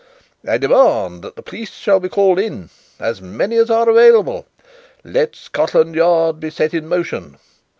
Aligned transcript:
I 0.47 0.57
demand 0.57 1.21
that 1.21 1.35
the 1.35 1.43
police 1.43 1.75
shall 1.75 1.99
be 1.99 2.09
called 2.09 2.39
in 2.39 2.71
as 2.99 3.21
many 3.21 3.55
as 3.57 3.69
are 3.69 3.87
available. 3.87 4.47
Let 5.03 5.35
Scotland 5.35 5.93
Yard 5.93 6.39
be 6.39 6.49
set 6.49 6.73
in 6.73 6.87
motion. 6.87 7.37